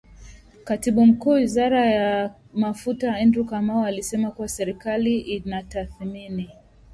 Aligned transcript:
Katibu 0.63 1.05
Mkuu 1.05 1.29
wa 1.29 1.35
Wizara 1.35 1.85
ya 1.85 2.35
Mafuta 2.53 3.15
Andrew 3.15 3.45
Kamau 3.45 3.85
alisema 3.85 4.31
kuwa 4.31 4.47
serikali 4.49 5.19
inatathmini 5.19 6.49